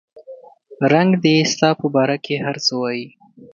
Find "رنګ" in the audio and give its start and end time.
0.93-1.11